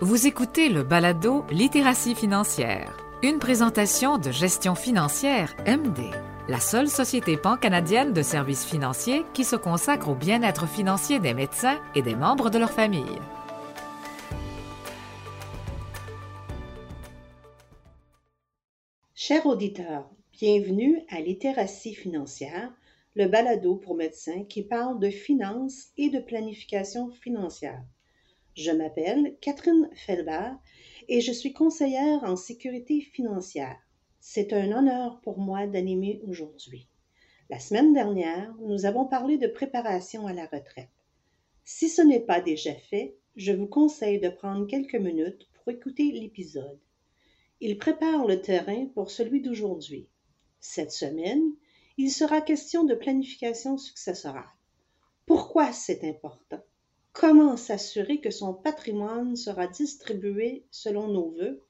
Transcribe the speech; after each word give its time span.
Vous 0.00 0.26
écoutez 0.26 0.68
le 0.68 0.82
balado 0.82 1.42
Littératie 1.50 2.14
financière, 2.14 2.94
une 3.22 3.38
présentation 3.38 4.18
de 4.18 4.30
gestion 4.30 4.74
financière 4.74 5.56
MD, 5.66 6.14
la 6.50 6.60
seule 6.60 6.88
société 6.88 7.38
pan-canadienne 7.38 8.12
de 8.12 8.20
services 8.20 8.66
financiers 8.66 9.22
qui 9.32 9.42
se 9.42 9.56
consacre 9.56 10.10
au 10.10 10.14
bien-être 10.14 10.68
financier 10.68 11.18
des 11.18 11.32
médecins 11.32 11.80
et 11.94 12.02
des 12.02 12.14
membres 12.14 12.50
de 12.50 12.58
leur 12.58 12.72
famille. 12.72 13.18
Chers 19.14 19.46
auditeurs, 19.46 20.10
bienvenue 20.38 21.00
à 21.08 21.22
Littératie 21.22 21.94
financière, 21.94 22.70
le 23.14 23.28
balado 23.28 23.76
pour 23.76 23.94
médecins 23.94 24.44
qui 24.44 24.62
parle 24.62 24.98
de 24.98 25.08
finances 25.08 25.86
et 25.96 26.10
de 26.10 26.18
planification 26.18 27.08
financière. 27.08 27.82
Je 28.56 28.70
m'appelle 28.70 29.36
Catherine 29.42 29.90
Felbert 29.94 30.58
et 31.08 31.20
je 31.20 31.30
suis 31.30 31.52
conseillère 31.52 32.24
en 32.24 32.36
sécurité 32.36 33.02
financière. 33.02 33.76
C'est 34.18 34.54
un 34.54 34.72
honneur 34.72 35.20
pour 35.20 35.38
moi 35.38 35.66
d'animer 35.66 36.22
aujourd'hui. 36.26 36.88
La 37.50 37.58
semaine 37.58 37.92
dernière, 37.92 38.54
nous 38.62 38.86
avons 38.86 39.04
parlé 39.04 39.36
de 39.36 39.46
préparation 39.46 40.26
à 40.26 40.32
la 40.32 40.46
retraite. 40.46 40.88
Si 41.66 41.90
ce 41.90 42.00
n'est 42.00 42.24
pas 42.24 42.40
déjà 42.40 42.74
fait, 42.74 43.18
je 43.36 43.52
vous 43.52 43.66
conseille 43.66 44.20
de 44.20 44.30
prendre 44.30 44.66
quelques 44.66 44.94
minutes 44.94 45.50
pour 45.52 45.70
écouter 45.70 46.10
l'épisode. 46.12 46.80
Il 47.60 47.76
prépare 47.76 48.26
le 48.26 48.40
terrain 48.40 48.86
pour 48.94 49.10
celui 49.10 49.42
d'aujourd'hui. 49.42 50.08
Cette 50.60 50.92
semaine, 50.92 51.44
il 51.98 52.10
sera 52.10 52.40
question 52.40 52.84
de 52.84 52.94
planification 52.94 53.76
successorale. 53.76 54.48
Pourquoi 55.26 55.72
c'est 55.72 56.04
important? 56.04 56.62
Comment 57.18 57.56
s'assurer 57.56 58.20
que 58.20 58.30
son 58.30 58.52
patrimoine 58.52 59.36
sera 59.36 59.66
distribué 59.66 60.66
selon 60.70 61.08
nos 61.08 61.30
voeux? 61.30 61.64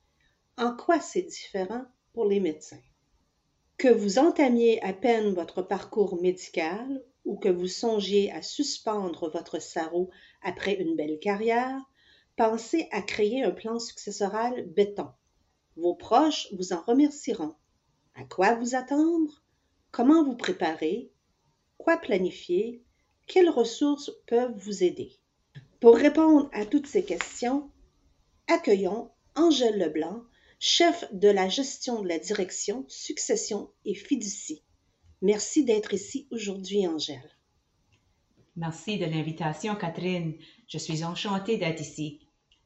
En 0.57 0.75
quoi 0.75 0.98
c'est 0.98 1.23
différent 1.23 1.84
pour 2.12 2.25
les 2.25 2.41
médecins? 2.41 2.83
Que 3.79 3.87
vous 3.87 4.19
entamiez 4.19 4.83
à 4.83 4.93
peine 4.93 5.34
votre 5.34 5.62
parcours 5.62 6.21
médical 6.21 7.01
ou 7.25 7.37
que 7.37 7.48
vous 7.48 7.69
songiez 7.69 8.33
à 8.33 8.43
suspendre 8.43 9.31
votre 9.31 9.62
sarreau 9.62 10.11
après 10.43 10.75
une 10.81 10.97
belle 10.97 11.21
carrière, 11.21 11.81
pensez 12.34 12.89
à 12.91 13.01
créer 13.01 13.45
un 13.45 13.53
plan 13.53 13.78
successoral 13.78 14.67
béton. 14.71 15.11
Vos 15.77 15.95
proches 15.95 16.49
vous 16.55 16.73
en 16.73 16.81
remercieront. 16.81 17.55
À 18.17 18.25
quoi 18.25 18.56
vous 18.56 18.75
attendre? 18.75 19.45
Comment 19.93 20.25
vous 20.25 20.37
préparer? 20.37 21.12
Quoi 21.78 21.99
planifier? 21.99 22.83
Quelles 23.28 23.51
ressources 23.51 24.11
peuvent 24.27 24.59
vous 24.59 24.83
aider? 24.83 25.21
Pour 25.87 25.98
répondre 25.98 26.51
à 26.53 26.67
toutes 26.67 26.89
ces 26.89 27.05
questions, 27.05 27.70
accueillons 28.48 29.09
Angèle 29.37 29.79
Leblanc, 29.79 30.25
chef 30.59 31.05
de 31.12 31.28
la 31.28 31.48
gestion 31.48 32.03
de 32.03 32.09
la 32.09 32.19
direction 32.19 32.84
Succession 32.89 33.70
et 33.84 33.95
Fiducie. 33.95 34.65
Merci 35.23 35.65
d'être 35.65 35.95
ici 35.95 36.27
aujourd'hui, 36.33 36.89
Angèle. 36.89 37.31
Merci 38.56 38.98
de 38.98 39.05
l'invitation, 39.05 39.77
Catherine. 39.77 40.34
Je 40.67 40.78
suis 40.78 41.05
enchantée 41.05 41.56
d'être 41.56 41.81
ici. 41.81 42.19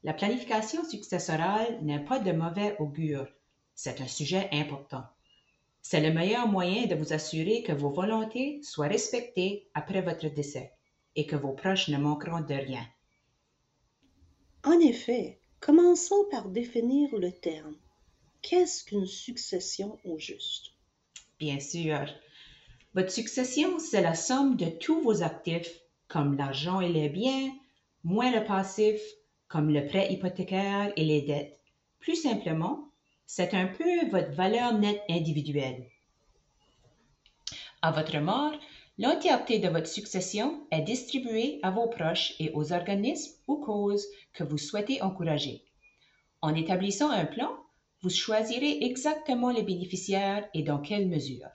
La 0.02 0.14
planification 0.14 0.82
successorale 0.88 1.78
n'est 1.82 2.02
pas 2.02 2.20
de 2.20 2.32
mauvais 2.32 2.74
augure. 2.78 3.28
C'est 3.74 4.00
un 4.00 4.08
sujet 4.08 4.48
important. 4.50 5.04
C'est 5.82 6.00
le 6.00 6.10
meilleur 6.10 6.48
moyen 6.48 6.86
de 6.86 6.94
vous 6.94 7.12
assurer 7.12 7.64
que 7.64 7.72
vos 7.72 7.90
volontés 7.90 8.62
soient 8.62 8.88
respectées 8.88 9.68
après 9.74 10.00
votre 10.00 10.28
décès 10.28 10.72
et 11.16 11.26
que 11.26 11.36
vos 11.36 11.52
proches 11.52 11.88
ne 11.88 11.98
manqueront 11.98 12.40
de 12.40 12.54
rien. 12.54 12.86
En 14.64 14.78
effet, 14.78 15.40
commençons 15.60 16.26
par 16.30 16.48
définir 16.48 17.08
le 17.16 17.32
terme. 17.32 17.76
Qu'est-ce 18.42 18.84
qu'une 18.84 19.06
succession 19.06 19.98
au 20.04 20.18
juste? 20.18 20.72
Bien 21.38 21.58
sûr. 21.60 22.06
Votre 22.94 23.10
succession, 23.10 23.78
c'est 23.78 24.02
la 24.02 24.14
somme 24.14 24.56
de 24.56 24.66
tous 24.66 25.00
vos 25.00 25.22
actifs, 25.22 25.80
comme 26.08 26.36
l'argent 26.36 26.80
et 26.80 26.90
les 26.90 27.08
biens, 27.08 27.50
moins 28.04 28.30
le 28.30 28.44
passif, 28.44 29.00
comme 29.48 29.70
le 29.70 29.86
prêt 29.86 30.12
hypothécaire 30.12 30.92
et 30.96 31.04
les 31.04 31.22
dettes. 31.22 31.58
Plus 31.98 32.16
simplement, 32.16 32.90
c'est 33.26 33.54
un 33.54 33.66
peu 33.66 34.08
votre 34.10 34.32
valeur 34.32 34.74
nette 34.78 35.02
individuelle. 35.08 35.86
À 37.80 37.92
votre 37.92 38.18
mort, 38.18 38.52
L'entièreté 39.00 39.58
de 39.58 39.68
votre 39.68 39.86
succession 39.86 40.66
est 40.70 40.82
distribuée 40.82 41.58
à 41.62 41.70
vos 41.70 41.86
proches 41.86 42.34
et 42.38 42.50
aux 42.52 42.74
organismes 42.74 43.32
ou 43.48 43.56
causes 43.56 44.06
que 44.34 44.44
vous 44.44 44.58
souhaitez 44.58 45.00
encourager. 45.00 45.64
En 46.42 46.54
établissant 46.54 47.08
un 47.08 47.24
plan, 47.24 47.48
vous 48.02 48.10
choisirez 48.10 48.84
exactement 48.84 49.52
les 49.52 49.62
bénéficiaires 49.62 50.46
et 50.52 50.62
dans 50.62 50.80
quelle 50.80 51.08
mesure. 51.08 51.48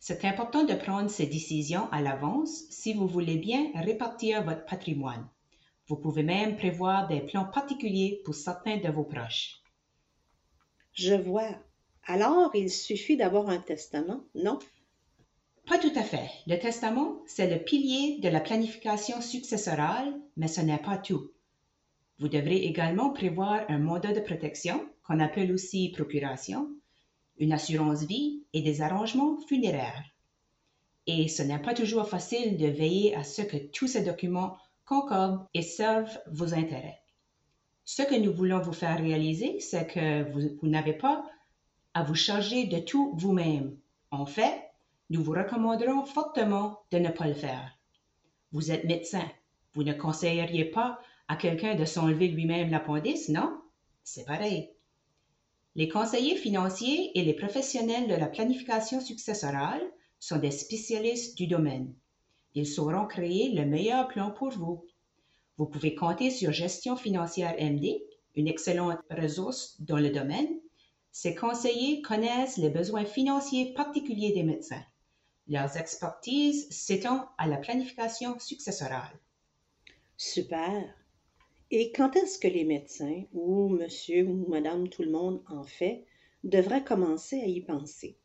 C'est 0.00 0.24
important 0.24 0.64
de 0.64 0.74
prendre 0.74 1.08
ces 1.08 1.26
décisions 1.26 1.88
à 1.92 2.00
l'avance 2.00 2.64
si 2.70 2.94
vous 2.94 3.06
voulez 3.06 3.36
bien 3.36 3.70
répartir 3.76 4.42
votre 4.42 4.64
patrimoine. 4.64 5.28
Vous 5.86 5.94
pouvez 5.94 6.24
même 6.24 6.56
prévoir 6.56 7.06
des 7.06 7.20
plans 7.20 7.44
particuliers 7.46 8.22
pour 8.24 8.34
certains 8.34 8.78
de 8.78 8.88
vos 8.88 9.04
proches. 9.04 9.62
Je 10.94 11.14
vois. 11.14 11.54
Alors, 12.06 12.50
il 12.56 12.70
suffit 12.70 13.16
d'avoir 13.16 13.48
un 13.48 13.58
testament, 13.58 14.24
non? 14.34 14.58
Pas 15.72 15.78
tout 15.78 15.98
à 15.98 16.02
fait. 16.02 16.28
Le 16.46 16.58
testament, 16.58 17.22
c'est 17.24 17.48
le 17.48 17.64
pilier 17.64 18.18
de 18.20 18.28
la 18.28 18.40
planification 18.40 19.22
successorale, 19.22 20.12
mais 20.36 20.46
ce 20.46 20.60
n'est 20.60 20.76
pas 20.76 20.98
tout. 20.98 21.30
Vous 22.18 22.28
devrez 22.28 22.56
également 22.56 23.08
prévoir 23.08 23.62
un 23.70 23.78
mandat 23.78 24.12
de 24.12 24.20
protection, 24.20 24.86
qu'on 25.02 25.18
appelle 25.18 25.50
aussi 25.50 25.90
procuration, 25.96 26.68
une 27.38 27.54
assurance 27.54 28.02
vie 28.02 28.42
et 28.52 28.60
des 28.60 28.82
arrangements 28.82 29.38
funéraires. 29.48 30.04
Et 31.06 31.28
ce 31.28 31.42
n'est 31.42 31.58
pas 31.58 31.72
toujours 31.72 32.06
facile 32.06 32.58
de 32.58 32.66
veiller 32.66 33.16
à 33.16 33.24
ce 33.24 33.40
que 33.40 33.56
tous 33.56 33.86
ces 33.86 34.02
documents 34.02 34.58
concordent 34.84 35.46
et 35.54 35.62
servent 35.62 36.18
vos 36.30 36.52
intérêts. 36.52 37.00
Ce 37.86 38.02
que 38.02 38.20
nous 38.20 38.34
voulons 38.34 38.60
vous 38.60 38.74
faire 38.74 38.98
réaliser, 38.98 39.58
c'est 39.60 39.86
que 39.86 40.30
vous, 40.32 40.54
vous 40.60 40.68
n'avez 40.68 40.92
pas 40.92 41.24
à 41.94 42.02
vous 42.02 42.14
charger 42.14 42.66
de 42.66 42.78
tout 42.78 43.14
vous-même. 43.16 43.74
En 44.10 44.26
fait, 44.26 44.68
nous 45.12 45.22
vous 45.22 45.32
recommanderons 45.32 46.06
fortement 46.06 46.78
de 46.90 46.98
ne 46.98 47.10
pas 47.10 47.26
le 47.26 47.34
faire. 47.34 47.70
Vous 48.50 48.72
êtes 48.72 48.84
médecin. 48.84 49.30
Vous 49.74 49.82
ne 49.82 49.92
conseilleriez 49.92 50.64
pas 50.64 50.98
à 51.28 51.36
quelqu'un 51.36 51.74
de 51.74 51.84
s'enlever 51.84 52.28
lui-même 52.28 52.70
l'appendice, 52.70 53.28
non? 53.28 53.60
C'est 54.04 54.24
pareil. 54.24 54.70
Les 55.74 55.90
conseillers 55.90 56.36
financiers 56.36 57.10
et 57.18 57.24
les 57.24 57.34
professionnels 57.34 58.08
de 58.08 58.14
la 58.14 58.26
planification 58.26 59.02
successorale 59.02 59.82
sont 60.18 60.38
des 60.38 60.50
spécialistes 60.50 61.36
du 61.36 61.46
domaine. 61.46 61.92
Ils 62.54 62.66
sauront 62.66 63.04
créer 63.04 63.50
le 63.52 63.66
meilleur 63.66 64.08
plan 64.08 64.30
pour 64.30 64.48
vous. 64.48 64.86
Vous 65.58 65.66
pouvez 65.66 65.94
compter 65.94 66.30
sur 66.30 66.52
Gestion 66.52 66.96
financière 66.96 67.54
MD, 67.60 68.00
une 68.34 68.48
excellente 68.48 69.00
ressource 69.10 69.78
dans 69.82 69.98
le 69.98 70.08
domaine. 70.08 70.48
Ces 71.10 71.34
conseillers 71.34 72.00
connaissent 72.00 72.56
les 72.56 72.70
besoins 72.70 73.04
financiers 73.04 73.74
particuliers 73.74 74.32
des 74.32 74.42
médecins. 74.42 74.82
Leurs 75.48 75.76
expertises 75.76 76.70
s'étendent 76.70 77.26
à 77.38 77.46
la 77.46 77.56
planification 77.56 78.38
successorale. 78.38 79.18
Super. 80.16 80.94
Et 81.70 81.90
quand 81.92 82.16
est-ce 82.16 82.38
que 82.38 82.48
les 82.48 82.64
médecins, 82.64 83.24
ou 83.32 83.68
monsieur 83.68 84.26
ou 84.26 84.46
madame 84.48 84.88
tout 84.88 85.02
le 85.02 85.10
monde 85.10 85.42
en 85.48 85.64
fait, 85.64 86.04
devraient 86.44 86.84
commencer 86.84 87.40
à 87.40 87.46
y 87.46 87.60
penser? 87.60 88.18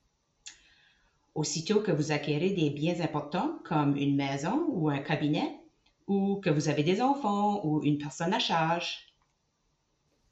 Aussitôt 1.33 1.81
que 1.81 1.91
vous 1.91 2.11
acquérez 2.11 2.49
des 2.49 2.69
biens 2.69 2.99
importants 3.01 3.59
comme 3.63 3.95
une 3.95 4.15
maison 4.15 4.65
ou 4.69 4.89
un 4.89 4.99
cabinet, 4.99 5.59
ou 6.07 6.39
que 6.41 6.49
vous 6.49 6.69
avez 6.69 6.83
des 6.83 7.01
enfants 7.01 7.65
ou 7.65 7.83
une 7.83 7.97
personne 7.97 8.33
à 8.33 8.39
charge. 8.39 9.13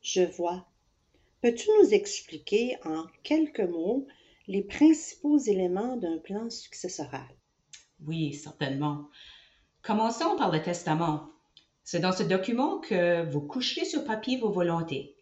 Je 0.01 0.21
vois. 0.21 0.67
Peux-tu 1.41 1.69
nous 1.81 1.93
expliquer 1.93 2.77
en 2.85 3.05
quelques 3.23 3.59
mots 3.59 4.07
les 4.47 4.61
principaux 4.61 5.39
éléments 5.39 5.97
d'un 5.97 6.17
plan 6.19 6.49
successoral. 6.49 7.27
Oui, 8.05 8.33
certainement. 8.33 9.09
Commençons 9.81 10.35
par 10.37 10.51
le 10.51 10.61
testament. 10.61 11.29
C'est 11.83 11.99
dans 11.99 12.11
ce 12.11 12.23
document 12.23 12.79
que 12.79 13.27
vous 13.31 13.41
coucherez 13.41 13.85
sur 13.85 14.03
papier 14.05 14.37
vos 14.37 14.51
volontés. 14.51 15.15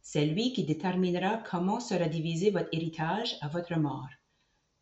C'est 0.00 0.24
lui 0.24 0.52
qui 0.52 0.64
déterminera 0.64 1.42
comment 1.50 1.80
sera 1.80 2.06
divisé 2.06 2.50
votre 2.50 2.68
héritage 2.72 3.36
à 3.42 3.48
votre 3.48 3.78
mort. 3.78 4.08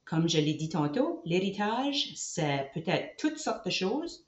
Comme 0.04 0.28
je 0.28 0.38
l'ai 0.38 0.54
dit 0.54 0.68
tantôt, 0.68 1.20
l'héritage, 1.24 2.12
c'est 2.16 2.70
peut-être 2.74 3.16
toutes 3.18 3.38
sortes 3.38 3.66
de 3.66 3.70
choses. 3.70 4.26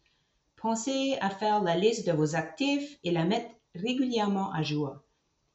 Pensez 0.57 1.17
à 1.21 1.31
faire 1.31 1.63
la 1.63 1.77
liste 1.77 2.07
de 2.07 2.13
vos 2.13 2.35
actifs 2.35 2.99
et 3.05 3.13
la 3.13 3.25
mettre 3.25 3.51
régulièrement 3.75 4.53
à 4.53 4.63
jour. 4.63 4.97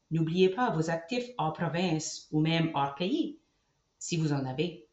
N'oubliez 0.09 0.49
pas 0.49 0.71
vos 0.71 0.89
actifs 0.89 1.29
hors 1.37 1.53
province 1.53 2.27
ou 2.31 2.39
même 2.39 2.71
hors 2.73 2.95
pays 2.95 3.39
si 3.99 4.17
vous 4.17 4.33
en 4.33 4.45
avez. 4.45 4.87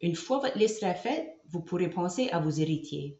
Une 0.00 0.16
fois 0.16 0.38
votre 0.38 0.58
liste 0.58 0.80
sera 0.80 0.94
faite, 0.94 1.38
vous 1.48 1.60
pourrez 1.60 1.90
penser 1.90 2.28
à 2.30 2.40
vos 2.40 2.50
héritiers. 2.50 3.18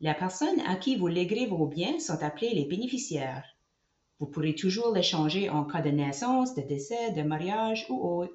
Les 0.00 0.14
personnes 0.14 0.60
à 0.60 0.76
qui 0.76 0.96
vous 0.96 1.08
léguerez 1.08 1.46
vos 1.46 1.66
biens 1.66 1.98
sont 1.98 2.22
appelées 2.22 2.54
les 2.54 2.64
bénéficiaires. 2.64 3.44
Vous 4.18 4.26
pourrez 4.26 4.54
toujours 4.54 4.92
les 4.92 5.02
changer 5.02 5.48
en 5.48 5.64
cas 5.64 5.82
de 5.82 5.90
naissance, 5.90 6.54
de 6.54 6.62
décès, 6.62 7.12
de 7.12 7.22
mariage 7.22 7.86
ou 7.88 8.00
autre. 8.00 8.34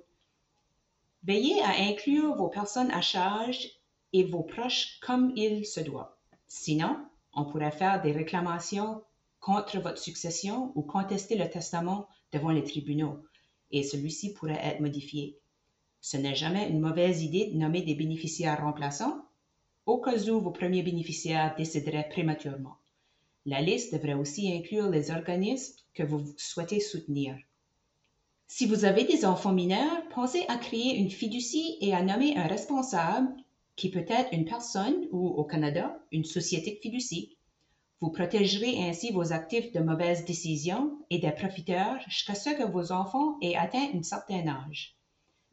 Veillez 1.24 1.62
à 1.62 1.90
inclure 1.90 2.36
vos 2.36 2.50
personnes 2.50 2.92
à 2.92 3.02
charge 3.02 3.70
et 4.14 4.24
vos 4.24 4.44
proches 4.44 5.00
comme 5.02 5.34
il 5.36 5.66
se 5.66 5.80
doit. 5.80 6.18
Sinon, 6.48 6.98
on 7.34 7.46
pourrait 7.46 7.72
faire 7.72 8.02
des 8.02 8.12
réclamations 8.12 9.02
contre 9.40 9.80
votre 9.80 9.98
succession 9.98 10.72
ou 10.76 10.84
contester 10.84 11.36
le 11.36 11.50
testament 11.50 12.08
devant 12.32 12.52
les 12.52 12.64
tribunaux, 12.64 13.24
et 13.72 13.84
celui-ci 13.84 14.34
pourrait 14.34 14.60
être 14.62 14.80
modifié. 14.80 15.40
Ce 16.06 16.18
n'est 16.18 16.36
jamais 16.36 16.68
une 16.70 16.82
mauvaise 16.82 17.24
idée 17.24 17.46
de 17.46 17.58
nommer 17.58 17.82
des 17.82 17.96
bénéficiaires 17.96 18.62
remplaçants 18.62 19.24
au 19.86 20.02
cas 20.02 20.18
où 20.28 20.42
vos 20.42 20.52
premiers 20.52 20.84
bénéficiaires 20.84 21.56
décéderaient 21.56 22.10
prématurément. 22.10 22.76
La 23.46 23.62
liste 23.62 23.94
devrait 23.94 24.14
aussi 24.14 24.52
inclure 24.52 24.90
les 24.90 25.12
organismes 25.12 25.76
que 25.94 26.04
vous 26.04 26.26
souhaitez 26.36 26.82
soutenir. 26.82 27.38
Si 28.48 28.66
vous 28.66 28.84
avez 28.84 29.06
des 29.06 29.24
enfants 29.24 29.54
mineurs, 29.54 30.10
pensez 30.10 30.44
à 30.50 30.58
créer 30.58 30.98
une 30.98 31.10
fiducie 31.10 31.78
et 31.80 31.94
à 31.94 32.04
nommer 32.04 32.36
un 32.36 32.48
responsable 32.48 33.34
qui 33.78 33.90
peut 33.90 34.06
être 34.10 34.34
une 34.34 34.44
personne 34.44 35.08
ou, 35.14 35.26
au 35.30 35.46
Canada, 35.46 35.98
une 36.12 36.26
société 36.26 36.72
de 36.72 36.80
fiducie. 36.80 37.38
Vous 38.02 38.12
protégerez 38.12 38.78
ainsi 38.90 39.14
vos 39.14 39.32
actifs 39.32 39.72
de 39.72 39.80
mauvaises 39.80 40.26
décisions 40.26 41.00
et 41.10 41.20
des 41.20 41.32
profiteurs 41.32 41.98
jusqu'à 42.10 42.36
ce 42.36 42.50
que 42.50 42.70
vos 42.70 42.92
enfants 42.92 43.38
aient 43.42 43.56
atteint 43.56 43.88
un 43.94 44.04
certain 44.04 44.46
âge. 44.50 44.98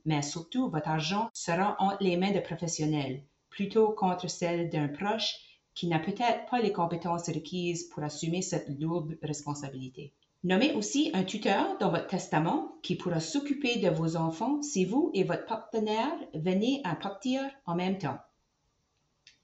Mais 0.05 0.23
surtout, 0.23 0.71
votre 0.71 0.89
argent 0.89 1.31
sera 1.33 1.77
entre 1.79 2.03
les 2.03 2.17
mains 2.17 2.33
de 2.33 2.41
professionnels, 2.41 3.23
plutôt 3.51 3.91
contre 3.91 4.29
celles 4.29 4.71
d'un 4.71 4.89
proche 4.89 5.37
qui 5.75 5.87
n'a 5.87 5.99
peut-être 5.99 6.47
pas 6.51 6.61
les 6.61 6.73
compétences 6.73 7.29
requises 7.29 7.85
pour 7.85 8.03
assumer 8.03 8.43
cette 8.43 8.69
lourde 8.81 9.17
responsabilité. 9.23 10.13
Nommez 10.43 10.73
aussi 10.73 11.11
un 11.13 11.25
tuteur 11.25 11.77
dans 11.79 11.91
votre 11.91 12.07
testament 12.07 12.79
qui 12.83 12.97
pourra 12.97 13.21
s'occuper 13.21 13.79
de 13.79 13.91
vos 13.91 14.17
enfants 14.17 14.63
si 14.63 14.87
vous 14.87 15.11
et 15.13 15.23
votre 15.23 15.45
partenaire 15.45 16.17
venez 16.35 16.81
à 16.85 16.97
partir 16.97 17.43
en 17.67 17.75
même 17.75 17.99
temps. 17.99 18.19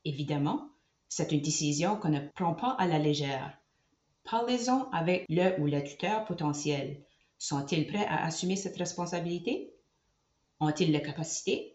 Évidemment, 0.06 0.70
c'est 1.08 1.32
une 1.32 1.42
décision 1.42 1.96
qu'on 1.96 2.08
ne 2.08 2.28
prend 2.34 2.54
pas 2.54 2.76
à 2.78 2.86
la 2.86 2.98
légère. 2.98 3.58
Parlez-en 4.24 4.88
avec 4.90 5.26
le 5.28 5.60
ou 5.60 5.66
la 5.66 5.82
tuteur 5.82 6.24
potentiel. 6.24 7.02
Sont-ils 7.38 7.86
prêts 7.86 8.06
à 8.06 8.24
assumer 8.24 8.56
cette 8.56 8.76
responsabilité? 8.76 9.75
Ont-ils 10.60 10.92
la 10.92 11.00
capacité? 11.00 11.74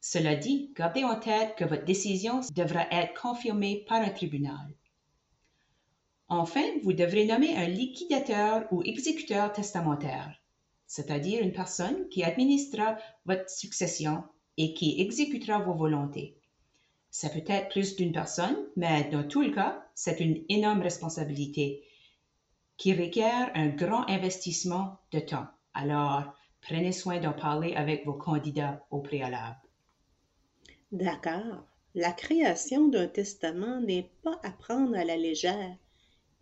Cela 0.00 0.36
dit, 0.36 0.72
gardez 0.76 1.04
en 1.04 1.18
tête 1.18 1.56
que 1.56 1.64
votre 1.64 1.84
décision 1.84 2.40
devra 2.54 2.86
être 2.90 3.20
confirmée 3.20 3.84
par 3.88 4.00
un 4.00 4.10
tribunal. 4.10 4.74
Enfin, 6.28 6.64
vous 6.82 6.92
devrez 6.92 7.26
nommer 7.26 7.56
un 7.56 7.66
liquidateur 7.66 8.66
ou 8.70 8.82
exécuteur 8.82 9.52
testamentaire, 9.52 10.36
c'est-à-dire 10.86 11.42
une 11.42 11.52
personne 11.52 12.08
qui 12.08 12.22
administrera 12.22 12.98
votre 13.24 13.48
succession 13.48 14.24
et 14.56 14.74
qui 14.74 15.00
exécutera 15.00 15.58
vos 15.60 15.74
volontés. 15.74 16.36
Ça 17.10 17.30
peut 17.30 17.44
être 17.46 17.70
plus 17.70 17.96
d'une 17.96 18.12
personne, 18.12 18.56
mais 18.76 19.04
dans 19.10 19.26
tout 19.26 19.42
le 19.42 19.50
cas, 19.50 19.86
c'est 19.94 20.20
une 20.20 20.44
énorme 20.48 20.82
responsabilité 20.82 21.82
qui 22.76 22.92
requiert 22.94 23.50
un 23.54 23.68
grand 23.68 24.08
investissement 24.08 24.98
de 25.12 25.20
temps. 25.20 25.46
Alors, 25.72 26.34
prenez 26.60 26.92
soin 26.92 27.20
d'en 27.20 27.32
parler 27.32 27.74
avec 27.74 28.04
vos 28.04 28.14
candidats 28.14 28.84
au 28.90 29.00
préalable. 29.00 29.60
D'accord. 30.92 31.66
La 31.94 32.12
création 32.12 32.88
d'un 32.88 33.08
testament 33.08 33.80
n'est 33.80 34.10
pas 34.22 34.38
à 34.42 34.50
prendre 34.50 34.96
à 34.96 35.04
la 35.04 35.16
légère. 35.16 35.76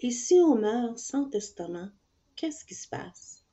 Et 0.01 0.11
si 0.11 0.35
on 0.35 0.57
meurt 0.57 0.99
sans 0.99 1.29
testament, 1.31 1.89
qu'est-ce 2.35 2.65
qui 2.65 2.75
se 2.75 2.89
passe? 2.89 3.45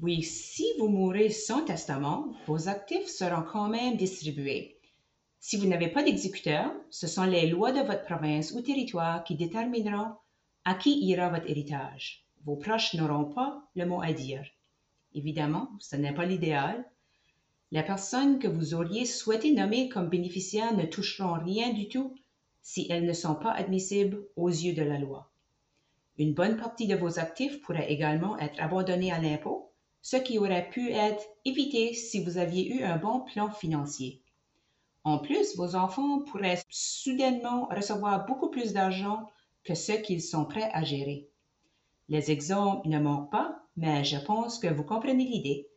Oui, 0.00 0.22
si 0.22 0.66
vous 0.78 0.88
mourrez 0.88 1.30
sans 1.30 1.64
testament, 1.64 2.32
vos 2.46 2.68
actifs 2.68 3.08
seront 3.08 3.42
quand 3.42 3.68
même 3.68 3.96
distribués. 3.96 4.78
Si 5.40 5.56
vous 5.56 5.66
n'avez 5.66 5.88
pas 5.88 6.02
d'exécuteur, 6.02 6.72
ce 6.90 7.06
sont 7.06 7.24
les 7.24 7.46
lois 7.46 7.72
de 7.72 7.80
votre 7.80 8.04
province 8.04 8.52
ou 8.52 8.60
territoire 8.60 9.24
qui 9.24 9.36
détermineront 9.36 10.12
à 10.64 10.74
qui 10.74 10.98
ira 11.04 11.30
votre 11.30 11.48
héritage. 11.48 12.26
Vos 12.44 12.56
proches 12.56 12.94
n'auront 12.94 13.32
pas 13.32 13.62
le 13.74 13.86
mot 13.86 14.02
à 14.02 14.12
dire. 14.12 14.44
Évidemment, 15.16 15.70
ce 15.80 15.96
n'est 15.96 16.12
pas 16.12 16.26
l'idéal. 16.26 16.84
Les 17.72 17.82
personnes 17.82 18.38
que 18.38 18.48
vous 18.48 18.74
auriez 18.74 19.06
souhaité 19.06 19.50
nommer 19.52 19.88
comme 19.88 20.10
bénéficiaires 20.10 20.76
ne 20.76 20.84
toucheront 20.84 21.42
rien 21.42 21.72
du 21.72 21.88
tout 21.88 22.14
si 22.60 22.86
elles 22.90 23.06
ne 23.06 23.14
sont 23.14 23.34
pas 23.34 23.52
admissibles 23.52 24.22
aux 24.36 24.50
yeux 24.50 24.74
de 24.74 24.82
la 24.82 24.98
loi. 24.98 25.32
Une 26.18 26.34
bonne 26.34 26.58
partie 26.58 26.86
de 26.86 26.96
vos 26.96 27.18
actifs 27.18 27.62
pourrait 27.62 27.90
également 27.90 28.38
être 28.38 28.60
abandonnée 28.62 29.10
à 29.10 29.18
l'impôt, 29.18 29.72
ce 30.02 30.18
qui 30.18 30.38
aurait 30.38 30.68
pu 30.68 30.92
être 30.92 31.24
évité 31.46 31.94
si 31.94 32.22
vous 32.22 32.36
aviez 32.36 32.74
eu 32.74 32.82
un 32.82 32.98
bon 32.98 33.20
plan 33.20 33.50
financier. 33.50 34.20
En 35.02 35.18
plus, 35.18 35.56
vos 35.56 35.76
enfants 35.76 36.20
pourraient 36.20 36.62
soudainement 36.68 37.68
recevoir 37.70 38.26
beaucoup 38.26 38.50
plus 38.50 38.74
d'argent 38.74 39.30
que 39.64 39.74
ce 39.74 39.92
qu'ils 39.92 40.22
sont 40.22 40.44
prêts 40.44 40.70
à 40.74 40.84
gérer. 40.84 41.30
Les 42.08 42.30
exemples 42.30 42.88
ne 42.88 42.98
manquent 42.98 43.30
pas, 43.30 43.62
mais 43.76 44.04
je 44.04 44.18
pense 44.18 44.58
que 44.58 44.68
vous 44.68 44.84
comprenez 44.84 45.24
l'idée. 45.24 45.68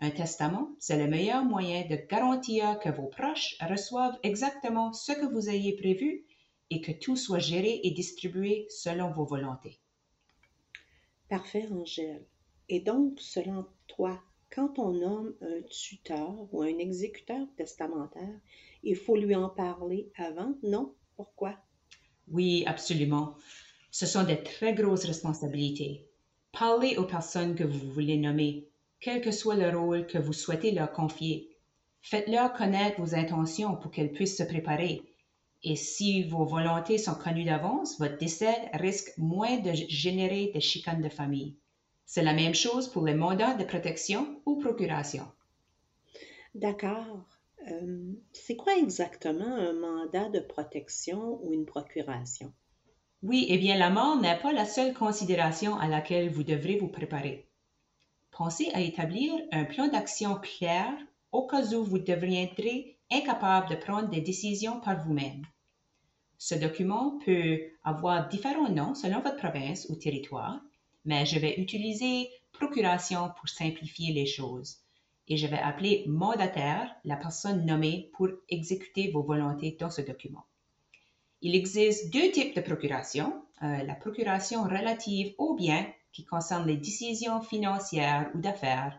Un 0.00 0.10
testament, 0.10 0.70
c'est 0.78 0.98
le 0.98 1.08
meilleur 1.08 1.44
moyen 1.44 1.86
de 1.86 1.96
garantir 2.08 2.78
que 2.80 2.88
vos 2.88 3.06
proches 3.06 3.56
reçoivent 3.60 4.18
exactement 4.22 4.92
ce 4.92 5.12
que 5.12 5.26
vous 5.26 5.48
ayez 5.48 5.76
prévu 5.76 6.24
et 6.70 6.80
que 6.80 6.92
tout 6.92 7.16
soit 7.16 7.38
géré 7.38 7.80
et 7.84 7.90
distribué 7.90 8.66
selon 8.68 9.12
vos 9.12 9.24
volontés. 9.24 9.78
Parfait, 11.28 11.68
Angèle. 11.70 12.26
Et 12.68 12.80
donc, 12.80 13.20
selon 13.20 13.66
toi, 13.86 14.20
quand 14.50 14.78
on 14.78 14.92
nomme 14.92 15.34
un 15.40 15.62
tuteur 15.62 16.46
ou 16.52 16.62
un 16.62 16.78
exécuteur 16.78 17.46
testamentaire, 17.56 18.40
il 18.82 18.96
faut 18.96 19.16
lui 19.16 19.34
en 19.34 19.48
parler 19.48 20.10
avant, 20.16 20.54
non? 20.62 20.94
Pourquoi? 21.16 21.56
Oui, 22.28 22.64
absolument. 22.66 23.34
Ce 23.92 24.06
sont 24.06 24.24
des 24.24 24.42
très 24.42 24.74
grosses 24.74 25.04
responsabilités. 25.04 26.08
Parlez 26.50 26.96
aux 26.96 27.06
personnes 27.06 27.54
que 27.54 27.62
vous 27.62 27.92
voulez 27.92 28.16
nommer, 28.16 28.66
quel 28.98 29.20
que 29.20 29.30
soit 29.30 29.54
le 29.54 29.78
rôle 29.78 30.08
que 30.08 30.18
vous 30.18 30.32
souhaitez 30.32 30.72
leur 30.72 30.90
confier. 30.90 31.56
Faites-leur 32.00 32.52
connaître 32.52 33.00
vos 33.00 33.14
intentions 33.14 33.76
pour 33.76 33.92
qu'elles 33.92 34.10
puissent 34.10 34.36
se 34.36 34.42
préparer 34.42 35.02
et 35.64 35.76
si 35.76 36.24
vos 36.24 36.44
volontés 36.44 36.98
sont 36.98 37.14
connues 37.14 37.44
d'avance, 37.44 37.98
votre 38.00 38.18
décès 38.18 38.68
risque 38.74 39.16
moins 39.16 39.58
de 39.58 39.72
générer 39.72 40.50
des 40.52 40.60
chicanes 40.60 41.02
de 41.02 41.08
famille. 41.08 41.56
C'est 42.04 42.24
la 42.24 42.34
même 42.34 42.54
chose 42.54 42.88
pour 42.88 43.06
les 43.06 43.14
mandats 43.14 43.54
de 43.54 43.64
protection 43.64 44.40
ou 44.44 44.58
procuration. 44.58 45.24
D'accord. 46.54 47.24
Euh, 47.70 48.12
c'est 48.32 48.56
quoi 48.56 48.76
exactement 48.76 49.54
un 49.54 49.72
mandat 49.72 50.28
de 50.30 50.40
protection 50.40 51.38
ou 51.44 51.52
une 51.52 51.64
procuration? 51.64 52.52
Oui, 53.22 53.46
eh 53.48 53.56
bien, 53.56 53.78
la 53.78 53.88
mort 53.88 54.20
n'est 54.20 54.38
pas 54.38 54.52
la 54.52 54.64
seule 54.64 54.94
considération 54.94 55.78
à 55.78 55.86
laquelle 55.86 56.28
vous 56.28 56.42
devrez 56.42 56.78
vous 56.78 56.88
préparer. 56.88 57.46
Pensez 58.32 58.68
à 58.74 58.80
établir 58.80 59.32
un 59.52 59.64
plan 59.64 59.86
d'action 59.86 60.34
clair 60.34 60.92
au 61.30 61.46
cas 61.46 61.62
où 61.72 61.84
vous 61.84 62.00
deviendrez 62.00 62.98
incapable 63.12 63.70
de 63.70 63.76
prendre 63.76 64.08
des 64.08 64.20
décisions 64.20 64.80
par 64.80 65.04
vous-même. 65.04 65.42
Ce 66.36 66.56
document 66.56 67.20
peut 67.24 67.60
avoir 67.84 68.28
différents 68.28 68.70
noms 68.70 68.96
selon 68.96 69.20
votre 69.20 69.36
province 69.36 69.86
ou 69.88 69.94
territoire, 69.94 70.60
mais 71.04 71.24
je 71.24 71.38
vais 71.38 71.60
utiliser 71.60 72.28
procuration 72.52 73.30
pour 73.38 73.48
simplifier 73.48 74.12
les 74.12 74.26
choses 74.26 74.78
et 75.28 75.36
je 75.36 75.46
vais 75.46 75.60
appeler 75.60 76.02
mandataire 76.08 76.92
la 77.04 77.14
personne 77.14 77.64
nommée 77.66 78.10
pour 78.14 78.30
exécuter 78.48 79.12
vos 79.12 79.22
volontés 79.22 79.76
dans 79.78 79.90
ce 79.90 80.02
document. 80.02 80.44
Il 81.44 81.56
existe 81.56 82.12
deux 82.12 82.30
types 82.30 82.54
de 82.54 82.60
procuration, 82.60 83.42
euh, 83.64 83.82
la 83.82 83.96
procuration 83.96 84.62
relative 84.62 85.34
aux 85.38 85.54
biens 85.54 85.92
qui 86.12 86.24
concerne 86.24 86.68
les 86.68 86.76
décisions 86.76 87.42
financières 87.42 88.30
ou 88.34 88.38
d'affaires 88.38 88.96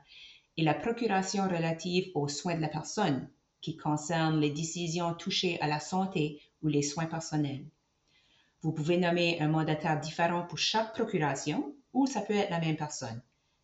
et 0.58 0.64
la 0.64 0.74
procuration 0.74 1.44
relative 1.44 2.12
aux 2.16 2.28
soins 2.28 2.56
de 2.56 2.62
la 2.62 2.68
personne 2.68 3.30
qui 3.62 3.78
concerne 3.78 4.42
les 4.42 4.50
décisions 4.50 5.14
touchées 5.14 5.58
à 5.62 5.68
la 5.68 5.80
santé 5.80 6.42
ou 6.62 6.68
les 6.68 6.82
soins 6.82 7.06
personnels. 7.06 7.66
Vous 8.62 8.74
pouvez 8.74 8.98
nommer 8.98 9.40
un 9.40 9.48
mandataire 9.48 10.02
différent 10.02 10.46
pour 10.46 10.58
chaque 10.58 10.94
procuration 10.94 11.74
ou 11.94 12.08
ça 12.08 12.20
peut 12.20 12.34
être 12.36 12.50
la 12.52 12.60
même 12.60 12.76
personne, 12.76 13.22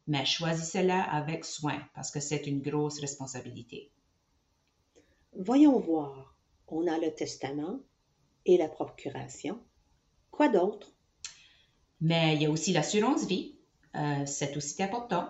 mais 0.07 0.25
choisissez-la 0.25 1.03
avec 1.03 1.43
soin 1.43 1.81
parce 1.93 2.11
que 2.11 2.21
c'est 2.21 2.47
une 2.47 2.61
grosse 2.61 3.01
responsabilité. 3.01 3.91
Voyons 5.35 5.77
voir. 5.79 6.33
On 6.69 6.87
a 6.87 6.97
le 6.97 7.13
testament 7.13 7.79
et 8.45 8.57
la 8.57 8.67
procuration. 8.67 9.59
Quoi 10.31 10.49
d'autre? 10.49 10.91
Mais 12.01 12.35
il 12.35 12.41
y 12.41 12.45
a 12.45 12.49
aussi 12.49 12.71
l'assurance 12.71 13.25
vie. 13.25 13.55
Euh, 13.95 14.25
c'est 14.25 14.55
aussi 14.55 14.81
important. 14.81 15.27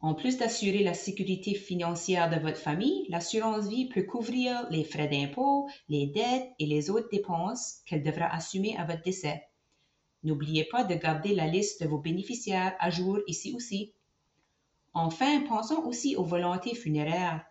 En 0.00 0.14
plus 0.14 0.38
d'assurer 0.38 0.84
la 0.84 0.94
sécurité 0.94 1.54
financière 1.54 2.30
de 2.30 2.40
votre 2.40 2.58
famille, 2.58 3.06
l'assurance 3.08 3.66
vie 3.68 3.88
peut 3.88 4.04
couvrir 4.04 4.68
les 4.70 4.84
frais 4.84 5.08
d'impôt, 5.08 5.68
les 5.88 6.06
dettes 6.06 6.48
et 6.60 6.66
les 6.66 6.88
autres 6.88 7.08
dépenses 7.10 7.80
qu'elle 7.84 8.04
devra 8.04 8.26
assumer 8.26 8.76
à 8.76 8.84
votre 8.84 9.02
décès. 9.02 9.42
N'oubliez 10.22 10.64
pas 10.64 10.84
de 10.84 10.94
garder 10.94 11.34
la 11.34 11.46
liste 11.46 11.82
de 11.82 11.88
vos 11.88 11.98
bénéficiaires 11.98 12.76
à 12.78 12.90
jour 12.90 13.18
ici 13.26 13.52
aussi. 13.54 13.92
Enfin, 14.94 15.40
pensons 15.48 15.84
aussi 15.84 16.16
aux 16.16 16.24
volontés 16.24 16.74
funéraires. 16.74 17.44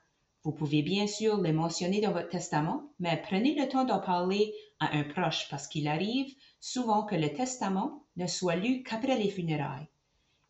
Vous 0.43 0.51
pouvez 0.53 0.81
bien 0.81 1.07
sûr 1.07 1.41
les 1.41 1.51
mentionner 1.51 1.99
dans 1.99 2.13
votre 2.13 2.29
testament, 2.29 2.91
mais 2.99 3.21
prenez 3.21 3.55
le 3.55 3.67
temps 3.67 3.83
d'en 3.83 3.99
parler 3.99 4.53
à 4.79 4.95
un 4.95 5.03
proche 5.03 5.47
parce 5.49 5.67
qu'il 5.67 5.87
arrive 5.87 6.33
souvent 6.59 7.03
que 7.03 7.15
le 7.15 7.33
testament 7.33 8.05
ne 8.15 8.27
soit 8.27 8.55
lu 8.55 8.83
qu'après 8.83 9.17
les 9.17 9.29
funérailles. 9.29 9.87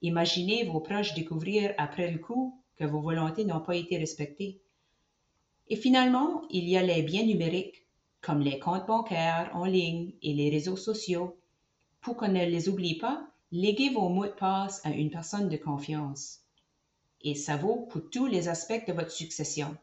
Imaginez 0.02 0.66
vos 0.66 0.80
proches 0.80 1.14
découvrir 1.14 1.74
après 1.78 2.12
le 2.12 2.20
coup 2.20 2.64
que 2.76 2.86
vos 2.86 3.02
volontés 3.02 3.46
n'ont 3.46 3.62
pas 3.62 3.76
été 3.76 3.98
respectées. 3.98 4.62
Et 5.70 5.76
finalement, 5.76 6.44
il 6.50 6.68
y 6.70 6.78
a 6.78 6.84
les 6.84 7.02
biens 7.02 7.26
numériques, 7.26 7.88
comme 8.22 8.42
les 8.42 8.60
comptes 8.60 8.86
bancaires 8.86 9.50
en 9.54 9.66
ligne 9.66 10.14
et 10.22 10.34
les 10.34 10.50
réseaux 10.50 10.76
sociaux. 10.76 11.38
Pour 12.02 12.16
qu'on 12.16 12.28
ne 12.28 12.46
les 12.46 12.70
oublie 12.70 12.98
pas, 12.98 13.28
léguez 13.52 13.90
vos 13.90 14.10
mots 14.10 14.28
de 14.28 14.32
passe 14.32 14.86
à 14.86 14.92
une 14.92 15.10
personne 15.10 15.50
de 15.50 15.58
confiance. 15.58 16.40
Et 17.22 17.36
ça 17.36 17.58
vaut 17.58 17.88
pour 17.90 18.10
tous 18.10 18.28
les 18.28 18.48
aspects 18.48 18.88
de 18.88 18.94
votre 18.94 19.12
succession. 19.12 19.76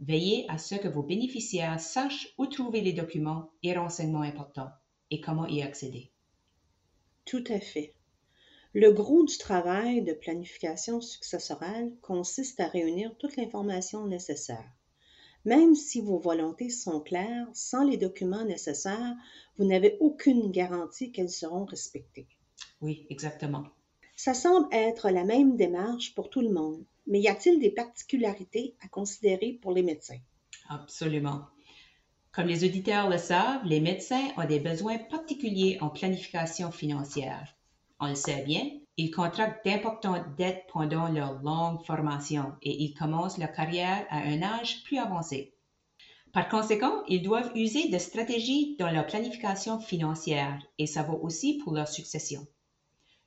Veillez 0.00 0.46
à 0.48 0.56
ce 0.56 0.76
que 0.76 0.88
vos 0.88 1.02
bénéficiaires 1.02 1.78
sachent 1.78 2.32
où 2.38 2.46
trouver 2.46 2.80
les 2.80 2.94
documents 2.94 3.50
et 3.62 3.76
renseignements 3.76 4.22
importants 4.22 4.70
et 5.10 5.20
comment 5.20 5.46
y 5.46 5.62
accéder. 5.62 6.10
Tout 7.26 7.44
à 7.48 7.60
fait. 7.60 7.94
Le 8.72 8.92
gros 8.92 9.24
du 9.24 9.36
travail 9.36 10.02
de 10.02 10.14
planification 10.14 11.00
successorale 11.00 11.92
consiste 12.00 12.60
à 12.60 12.68
réunir 12.68 13.14
toute 13.18 13.36
l'information 13.36 14.06
nécessaire. 14.06 14.70
Même 15.44 15.74
si 15.74 16.00
vos 16.00 16.18
volontés 16.18 16.70
sont 16.70 17.00
claires, 17.00 17.48
sans 17.52 17.84
les 17.84 17.96
documents 17.96 18.44
nécessaires, 18.44 19.16
vous 19.58 19.64
n'avez 19.64 19.96
aucune 20.00 20.50
garantie 20.50 21.12
qu'elles 21.12 21.30
seront 21.30 21.64
respectées. 21.64 22.28
Oui, 22.80 23.06
exactement. 23.10 23.64
Ça 24.16 24.34
semble 24.34 24.68
être 24.72 25.10
la 25.10 25.24
même 25.24 25.56
démarche 25.56 26.14
pour 26.14 26.30
tout 26.30 26.42
le 26.42 26.50
monde, 26.50 26.84
mais 27.06 27.20
y 27.20 27.28
a-t-il 27.28 27.58
des 27.58 27.70
particularités 27.70 28.76
à 28.80 28.88
considérer 28.88 29.58
pour 29.60 29.72
les 29.72 29.82
médecins? 29.82 30.18
Absolument. 30.68 31.46
Comme 32.32 32.46
les 32.46 32.64
auditeurs 32.64 33.08
le 33.08 33.18
savent, 33.18 33.64
les 33.64 33.80
médecins 33.80 34.28
ont 34.36 34.46
des 34.46 34.60
besoins 34.60 34.98
particuliers 34.98 35.78
en 35.80 35.88
planification 35.88 36.70
financière. 36.70 37.56
On 37.98 38.08
le 38.08 38.14
sait 38.14 38.44
bien, 38.44 38.70
ils 38.96 39.10
contractent 39.10 39.64
d'importantes 39.66 40.36
dettes 40.36 40.64
pendant 40.72 41.08
leur 41.08 41.42
longue 41.42 41.82
formation 41.84 42.52
et 42.62 42.82
ils 42.82 42.94
commencent 42.94 43.38
leur 43.38 43.52
carrière 43.52 44.06
à 44.10 44.18
un 44.18 44.42
âge 44.42 44.82
plus 44.84 44.98
avancé. 44.98 45.54
Par 46.32 46.48
conséquent, 46.48 47.02
ils 47.08 47.22
doivent 47.22 47.50
user 47.56 47.88
de 47.88 47.98
stratégies 47.98 48.76
dans 48.78 48.90
leur 48.90 49.06
planification 49.06 49.80
financière 49.80 50.62
et 50.78 50.86
ça 50.86 51.02
vaut 51.02 51.18
aussi 51.22 51.58
pour 51.58 51.74
leur 51.74 51.88
succession. 51.88 52.46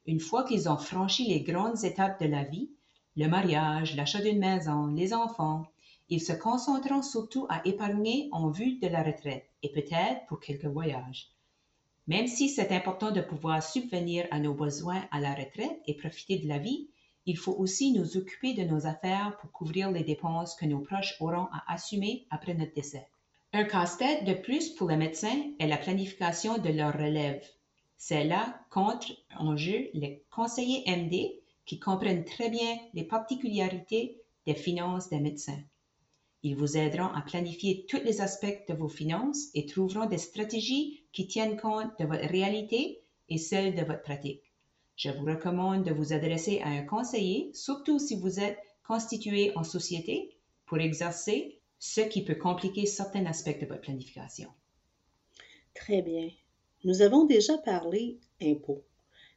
Une 0.05 0.21
fois 0.21 0.45
qu'ils 0.45 0.69
ont 0.69 0.77
franchi 0.77 1.27
les 1.27 1.41
grandes 1.41 1.83
étapes 1.83 2.21
de 2.21 2.27
la 2.27 2.43
vie, 2.43 2.71
le 3.15 3.27
mariage, 3.27 3.95
l'achat 3.95 4.21
d'une 4.21 4.39
maison, 4.39 4.87
les 4.87 5.13
enfants, 5.13 5.65
ils 6.09 6.21
se 6.21 6.33
concentreront 6.33 7.01
surtout 7.01 7.45
à 7.49 7.61
épargner 7.65 8.27
en 8.31 8.49
vue 8.49 8.79
de 8.79 8.87
la 8.87 9.03
retraite 9.03 9.49
et 9.61 9.71
peut-être 9.71 10.25
pour 10.27 10.39
quelques 10.39 10.65
voyages. 10.65 11.29
Même 12.07 12.27
si 12.27 12.49
c'est 12.49 12.71
important 12.71 13.11
de 13.11 13.21
pouvoir 13.21 13.63
subvenir 13.63 14.27
à 14.31 14.39
nos 14.39 14.53
besoins 14.53 15.07
à 15.11 15.19
la 15.19 15.33
retraite 15.33 15.79
et 15.87 15.95
profiter 15.95 16.37
de 16.39 16.47
la 16.47 16.57
vie, 16.57 16.89
il 17.25 17.37
faut 17.37 17.53
aussi 17.53 17.91
nous 17.93 18.17
occuper 18.17 18.53
de 18.53 18.63
nos 18.63 18.85
affaires 18.85 19.37
pour 19.39 19.51
couvrir 19.51 19.91
les 19.91 20.03
dépenses 20.03 20.55
que 20.55 20.65
nos 20.65 20.79
proches 20.79 21.15
auront 21.21 21.47
à 21.53 21.63
assumer 21.67 22.25
après 22.31 22.53
notre 22.53 22.73
décès. 22.73 23.07
Un 23.53 23.63
casse-tête 23.63 24.25
de 24.25 24.33
plus 24.33 24.69
pour 24.69 24.89
les 24.89 24.97
médecins 24.97 25.51
est 25.59 25.67
la 25.67 25.77
planification 25.77 26.57
de 26.57 26.69
leur 26.69 26.93
relève. 26.93 27.43
C'est 27.95 28.25
là 28.25 28.59
qu'entrent 28.69 29.13
en 29.37 29.55
jeu 29.55 29.89
les 29.93 30.25
conseillers 30.31 30.83
MD 30.87 31.42
qui 31.65 31.79
comprennent 31.79 32.25
très 32.25 32.49
bien 32.49 32.77
les 32.93 33.03
particularités 33.03 34.21
des 34.45 34.55
finances 34.55 35.09
des 35.09 35.19
médecins. 35.19 35.61
Ils 36.43 36.57
vous 36.57 36.75
aideront 36.77 37.07
à 37.07 37.21
planifier 37.21 37.85
tous 37.87 38.01
les 38.03 38.19
aspects 38.19 38.65
de 38.67 38.73
vos 38.73 38.89
finances 38.89 39.49
et 39.53 39.65
trouveront 39.65 40.05
des 40.05 40.17
stratégies 40.17 41.05
qui 41.13 41.27
tiennent 41.27 41.59
compte 41.59 41.97
de 41.99 42.05
votre 42.05 42.27
réalité 42.27 43.01
et 43.29 43.37
celle 43.37 43.75
de 43.75 43.81
votre 43.81 44.01
pratique. 44.01 44.51
Je 44.97 45.09
vous 45.09 45.25
recommande 45.25 45.85
de 45.85 45.93
vous 45.93 46.11
adresser 46.11 46.59
à 46.59 46.67
un 46.67 46.83
conseiller, 46.83 47.49
surtout 47.53 47.97
si 47.97 48.15
vous 48.15 48.39
êtes 48.39 48.59
constitué 48.85 49.55
en 49.55 49.63
société, 49.63 50.37
pour 50.65 50.79
exercer 50.79 51.59
ce 51.79 52.01
qui 52.01 52.23
peut 52.23 52.35
compliquer 52.35 52.85
certains 52.85 53.25
aspects 53.25 53.59
de 53.59 53.65
votre 53.65 53.81
planification. 53.81 54.49
Très 55.73 56.01
bien. 56.01 56.29
Nous 56.83 57.01
avons 57.01 57.25
déjà 57.25 57.57
parlé 57.57 58.19
impôts, 58.41 58.83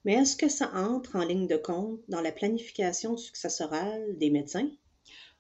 mais 0.07 0.13
est-ce 0.13 0.37
que 0.37 0.49
ça 0.49 0.71
entre 0.73 1.17
en 1.17 1.25
ligne 1.25 1.49
de 1.49 1.57
compte 1.57 1.99
dans 2.09 2.21
la 2.21 2.31
planification 2.31 3.17
successorale 3.17 4.17
des 4.19 4.31
médecins? 4.31 4.71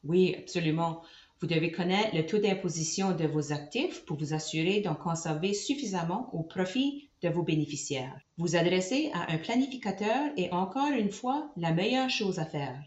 Oui, 0.03 0.35
absolument. 0.37 1.03
Vous 1.41 1.47
devez 1.47 1.71
connaître 1.71 2.17
le 2.17 2.27
taux 2.27 2.39
d'imposition 2.39 3.15
de 3.15 3.27
vos 3.27 3.53
actifs 3.53 4.05
pour 4.07 4.19
vous 4.19 4.35
assurer 4.35 4.81
d'en 4.81 4.97
conserver 4.97 5.55
suffisamment 5.55 6.35
au 6.35 6.43
profit 6.43 7.09
de 7.23 7.29
vos 7.29 7.45
bénéficiaires. 7.45 8.19
Vous 8.39 8.57
adresser 8.57 9.11
à 9.15 9.33
un 9.33 9.39
planificateur 9.39 10.33
est 10.37 10.51
encore 10.51 10.89
une 10.89 11.13
fois 11.13 11.53
la 11.57 11.71
meilleure 11.71 12.11
chose 12.11 12.41
à 12.41 12.45
faire. 12.45 12.83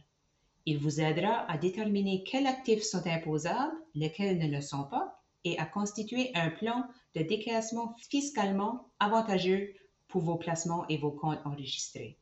Il 0.66 0.80
vous 0.80 1.00
aidera 1.00 1.50
à 1.50 1.58
déterminer 1.58 2.26
quels 2.26 2.46
actifs 2.46 2.84
sont 2.84 3.08
imposables, 3.08 3.72
lesquels 3.96 4.38
ne 4.38 4.54
le 4.54 4.60
sont 4.60 4.84
pas, 4.84 5.22
et 5.46 5.58
à 5.58 5.66
constituer 5.66 6.32
un 6.36 6.50
plan 6.50 6.84
de 7.16 7.22
décaissement 7.22 7.96
fiscalement 8.10 8.92
avantageux 9.00 9.70
pour 10.10 10.22
vos 10.22 10.36
placements 10.36 10.86
et 10.90 10.98
vos 10.98 11.12
comptes 11.12 11.40
enregistrés. 11.46 12.18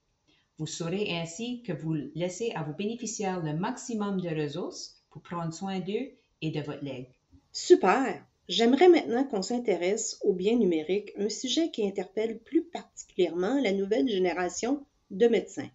Vous 0.59 0.67
saurez 0.67 1.17
ainsi 1.17 1.63
que 1.63 1.73
vous 1.73 1.93
laissez 2.13 2.51
à 2.51 2.63
vos 2.63 2.73
bénéficiaires 2.73 3.43
le 3.43 3.53
maximum 3.53 4.21
de 4.21 4.29
ressources 4.29 5.03
pour 5.09 5.21
prendre 5.21 5.53
soin 5.53 5.79
d'eux 5.79 6.11
et 6.41 6.51
de 6.51 6.61
votre 6.61 6.83
legs. 6.83 7.09
Super! 7.51 8.23
J'aimerais 8.47 8.87
maintenant 8.87 9.25
qu'on 9.25 9.41
s'intéresse 9.41 10.19
aux 10.23 10.33
biens 10.33 10.55
numériques, 10.55 11.11
un 11.17 11.27
sujet 11.27 11.69
qui 11.69 11.85
interpelle 11.85 12.39
plus 12.39 12.63
particulièrement 12.63 13.59
la 13.59 13.73
nouvelle 13.73 14.07
génération 14.07 14.85
de 15.11 15.27
médecins. 15.27 15.69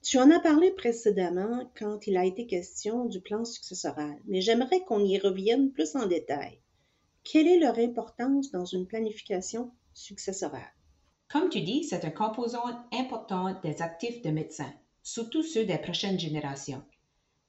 Tu 0.00 0.18
en 0.18 0.30
as 0.30 0.38
parlé 0.38 0.70
précédemment 0.70 1.70
quand 1.76 2.06
il 2.06 2.16
a 2.16 2.24
été 2.24 2.46
question 2.46 3.06
du 3.06 3.20
plan 3.20 3.44
successoral, 3.44 4.16
mais 4.26 4.42
j'aimerais 4.42 4.80
qu'on 4.80 5.04
y 5.04 5.18
revienne 5.18 5.72
plus 5.72 5.96
en 5.96 6.06
détail. 6.06 6.60
Quelle 7.24 7.48
est 7.48 7.58
leur 7.58 7.78
importance 7.78 8.50
dans 8.50 8.66
une 8.66 8.86
planification 8.86 9.72
successorale? 9.92 10.72
Comme 11.34 11.48
tu 11.48 11.62
dis, 11.62 11.82
c'est 11.82 12.04
un 12.04 12.10
composant 12.10 12.62
important 12.92 13.56
des 13.64 13.82
actifs 13.82 14.22
de 14.22 14.30
médecins, 14.30 14.72
surtout 15.02 15.42
ceux 15.42 15.64
des 15.64 15.78
prochaines 15.78 16.16
générations. 16.16 16.84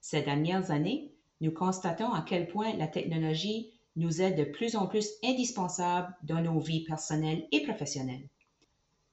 Ces 0.00 0.22
dernières 0.22 0.72
années, 0.72 1.12
nous 1.40 1.52
constatons 1.52 2.12
à 2.12 2.24
quel 2.26 2.48
point 2.48 2.74
la 2.74 2.88
technologie 2.88 3.70
nous 3.94 4.20
est 4.22 4.32
de 4.32 4.42
plus 4.42 4.74
en 4.74 4.88
plus 4.88 5.08
indispensable 5.22 6.12
dans 6.24 6.40
nos 6.40 6.58
vies 6.58 6.82
personnelles 6.82 7.46
et 7.52 7.62
professionnelles. 7.62 8.28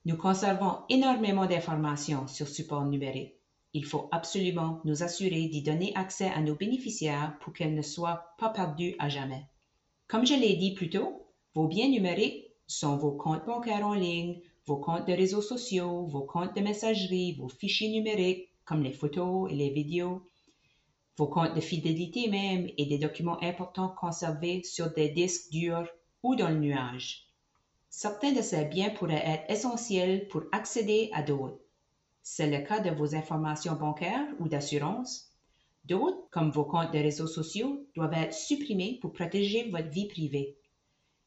Nous 0.06 0.16
conservons 0.16 0.78
énormément 0.88 1.46
d'informations 1.46 2.26
sur 2.26 2.48
support 2.48 2.84
numérique. 2.84 3.36
Il 3.74 3.84
faut 3.84 4.08
absolument 4.10 4.80
nous 4.84 5.04
assurer 5.04 5.46
d'y 5.46 5.62
donner 5.62 5.92
accès 5.94 6.32
à 6.34 6.40
nos 6.40 6.56
bénéficiaires 6.56 7.38
pour 7.42 7.52
qu'elles 7.52 7.76
ne 7.76 7.82
soient 7.82 8.34
pas 8.38 8.48
perdues 8.48 8.96
à 8.98 9.08
jamais. 9.08 9.46
Comme 10.08 10.26
je 10.26 10.34
l'ai 10.34 10.56
dit 10.56 10.74
plus 10.74 10.90
tôt, 10.90 11.28
vos 11.54 11.68
biens 11.68 11.88
numériques 11.88 12.50
sont 12.66 12.96
vos 12.96 13.12
comptes 13.12 13.46
bancaires 13.46 13.86
en 13.86 13.94
ligne, 13.94 14.40
vos 14.66 14.78
comptes 14.78 15.06
de 15.06 15.12
réseaux 15.12 15.42
sociaux, 15.42 16.06
vos 16.06 16.22
comptes 16.22 16.56
de 16.56 16.62
messagerie, 16.62 17.36
vos 17.36 17.48
fichiers 17.48 17.90
numériques 17.90 18.48
comme 18.64 18.82
les 18.82 18.92
photos 18.92 19.50
et 19.50 19.54
les 19.54 19.70
vidéos, 19.70 20.22
vos 21.16 21.28
comptes 21.28 21.54
de 21.54 21.60
fidélité 21.60 22.28
même 22.28 22.68
et 22.78 22.86
des 22.86 22.98
documents 22.98 23.42
importants 23.42 23.94
conservés 24.00 24.62
sur 24.62 24.92
des 24.94 25.10
disques 25.10 25.50
durs 25.50 25.88
ou 26.22 26.34
dans 26.34 26.48
le 26.48 26.58
nuage. 26.58 27.28
Certains 27.90 28.32
de 28.32 28.42
ces 28.42 28.64
biens 28.64 28.90
pourraient 28.90 29.22
être 29.24 29.50
essentiels 29.50 30.26
pour 30.28 30.42
accéder 30.50 31.10
à 31.12 31.22
d'autres. 31.22 31.60
C'est 32.22 32.50
le 32.50 32.66
cas 32.66 32.80
de 32.80 32.90
vos 32.90 33.14
informations 33.14 33.74
bancaires 33.74 34.26
ou 34.40 34.48
d'assurance. 34.48 35.30
D'autres, 35.84 36.26
comme 36.30 36.50
vos 36.50 36.64
comptes 36.64 36.92
de 36.92 36.98
réseaux 36.98 37.26
sociaux, 37.26 37.86
doivent 37.94 38.14
être 38.14 38.34
supprimés 38.34 38.98
pour 39.02 39.12
protéger 39.12 39.70
votre 39.70 39.90
vie 39.90 40.08
privée. 40.08 40.56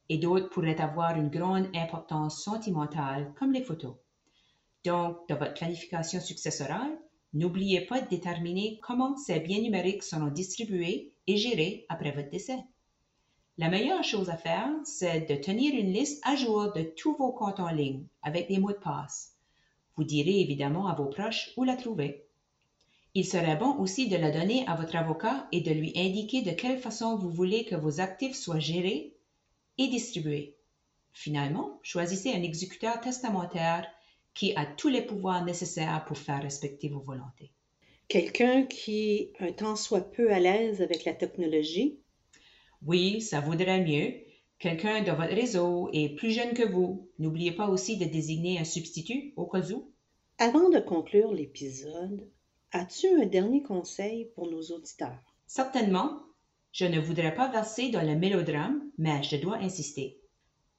Et 0.09 0.17
d'autres 0.17 0.49
pourraient 0.49 0.81
avoir 0.81 1.17
une 1.17 1.29
grande 1.29 1.67
importance 1.75 2.43
sentimentale, 2.43 3.33
comme 3.37 3.51
les 3.51 3.63
photos. 3.63 3.95
Donc, 4.85 5.17
dans 5.27 5.37
votre 5.37 5.53
planification 5.53 6.21
successorale, 6.21 6.97
N'oubliez 7.33 7.81
pas 7.81 7.99
de 7.99 8.07
déterminer 8.07 8.79
comment 8.81 9.17
ces 9.17 9.39
biens 9.39 9.61
numériques 9.61 10.03
seront 10.03 10.27
distribués 10.27 11.11
et 11.27 11.37
gérés 11.37 11.85
après 11.89 12.11
votre 12.11 12.29
décès. 12.29 12.57
La 13.57 13.69
meilleure 13.69 14.03
chose 14.03 14.29
à 14.29 14.37
faire, 14.37 14.69
c'est 14.85 15.29
de 15.29 15.35
tenir 15.35 15.73
une 15.75 15.91
liste 15.91 16.19
à 16.25 16.35
jour 16.35 16.71
de 16.73 16.83
tous 16.83 17.15
vos 17.15 17.33
comptes 17.33 17.59
en 17.59 17.69
ligne 17.69 18.05
avec 18.21 18.47
des 18.47 18.59
mots 18.59 18.71
de 18.71 18.77
passe. 18.77 19.35
Vous 19.97 20.05
direz 20.05 20.39
évidemment 20.39 20.87
à 20.87 20.95
vos 20.95 21.07
proches 21.07 21.51
où 21.57 21.63
la 21.63 21.75
trouver. 21.75 22.25
Il 23.13 23.25
serait 23.25 23.57
bon 23.57 23.77
aussi 23.77 24.07
de 24.07 24.15
la 24.15 24.31
donner 24.31 24.65
à 24.67 24.75
votre 24.75 24.95
avocat 24.95 25.47
et 25.51 25.61
de 25.61 25.71
lui 25.71 25.91
indiquer 25.95 26.43
de 26.43 26.51
quelle 26.51 26.79
façon 26.79 27.17
vous 27.17 27.29
voulez 27.29 27.65
que 27.65 27.75
vos 27.75 27.99
actifs 27.99 28.35
soient 28.35 28.59
gérés 28.59 29.16
et 29.77 29.87
distribués. 29.87 30.55
Finalement, 31.13 31.79
choisissez 31.81 32.31
un 32.31 32.43
exécuteur 32.43 33.01
testamentaire 33.01 33.87
qui 34.33 34.55
a 34.55 34.65
tous 34.65 34.87
les 34.87 35.01
pouvoirs 35.01 35.43
nécessaires 35.43 36.05
pour 36.05 36.17
faire 36.17 36.41
respecter 36.41 36.89
vos 36.89 36.99
volontés. 36.99 37.51
Quelqu'un 38.07 38.63
qui, 38.63 39.33
un 39.39 39.51
temps 39.51 39.75
soit 39.75 40.11
peu 40.11 40.31
à 40.31 40.39
l'aise 40.39 40.81
avec 40.81 41.03
la 41.05 41.13
technologie? 41.13 41.99
Oui, 42.85 43.21
ça 43.21 43.41
vaudrait 43.41 43.83
mieux. 43.83 44.13
Quelqu'un 44.59 45.01
de 45.01 45.11
votre 45.11 45.33
réseau 45.33 45.89
est 45.91 46.15
plus 46.15 46.31
jeune 46.31 46.53
que 46.53 46.67
vous. 46.67 47.09
N'oubliez 47.19 47.51
pas 47.51 47.67
aussi 47.67 47.97
de 47.97 48.05
désigner 48.05 48.59
un 48.59 48.63
substitut 48.63 49.33
au 49.35 49.45
cas 49.45 49.71
où. 49.71 49.91
Avant 50.37 50.69
de 50.69 50.79
conclure 50.79 51.33
l'épisode, 51.33 52.29
as-tu 52.71 53.07
un 53.07 53.25
dernier 53.25 53.63
conseil 53.63 54.29
pour 54.35 54.49
nos 54.49 54.61
auditeurs? 54.61 55.19
Certainement. 55.47 56.26
Je 56.71 56.85
ne 56.85 56.99
voudrais 56.99 57.33
pas 57.33 57.49
verser 57.49 57.89
dans 57.89 58.05
le 58.05 58.15
mélodrame, 58.15 58.81
mais 58.97 59.23
je 59.23 59.35
dois 59.37 59.57
insister. 59.57 60.19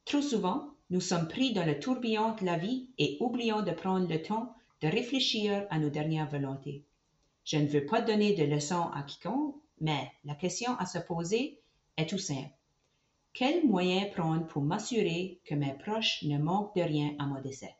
Trop 0.04 0.22
souvent, 0.22 0.70
nous 0.90 1.00
sommes 1.00 1.28
pris 1.28 1.52
dans 1.52 1.66
le 1.66 1.78
tourbillon 1.78 2.34
de 2.34 2.44
la 2.44 2.56
vie 2.56 2.88
et 2.98 3.18
oublions 3.20 3.62
de 3.62 3.72
prendre 3.72 4.08
le 4.08 4.22
temps 4.22 4.54
de 4.80 4.88
réfléchir 4.88 5.66
à 5.70 5.78
nos 5.78 5.90
dernières 5.90 6.30
volontés. 6.30 6.84
Je 7.44 7.56
ne 7.56 7.66
veux 7.66 7.84
pas 7.84 8.00
donner 8.00 8.34
de 8.34 8.44
leçons 8.44 8.88
à 8.94 9.02
quiconque, 9.02 9.56
mais 9.80 10.10
la 10.24 10.34
question 10.34 10.74
à 10.76 10.86
se 10.86 10.98
poser 10.98 11.60
est 11.96 12.08
tout 12.08 12.18
simple. 12.18 12.50
Quels 13.32 13.66
moyens 13.66 14.10
prendre 14.12 14.46
pour 14.46 14.62
m'assurer 14.62 15.40
que 15.44 15.54
mes 15.54 15.74
proches 15.74 16.22
ne 16.22 16.38
manquent 16.38 16.74
de 16.76 16.82
rien 16.82 17.14
à 17.18 17.26
mon 17.26 17.40
décès? 17.40 17.74